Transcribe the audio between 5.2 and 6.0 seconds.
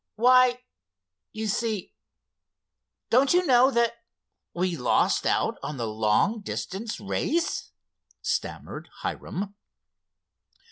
out on the